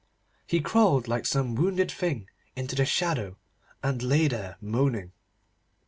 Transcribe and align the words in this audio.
He 0.47 0.61
crawled, 0.61 1.07
like 1.07 1.27
some 1.27 1.53
wounded 1.53 1.91
thing, 1.91 2.27
into 2.55 2.75
the 2.75 2.85
shadow, 2.85 3.37
and 3.83 4.01
lay 4.01 4.27
there 4.27 4.57
moaning. 4.59 5.11